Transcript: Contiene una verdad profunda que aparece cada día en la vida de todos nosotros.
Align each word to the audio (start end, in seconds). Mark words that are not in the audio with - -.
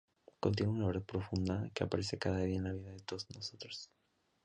Contiene 0.39 0.71
una 0.71 0.87
verdad 0.87 1.03
profunda 1.03 1.69
que 1.75 1.83
aparece 1.83 2.17
cada 2.17 2.39
día 2.39 2.57
en 2.57 2.63
la 2.63 2.73
vida 2.73 2.89
de 2.91 3.01
todos 3.01 3.29
nosotros. 3.35 3.91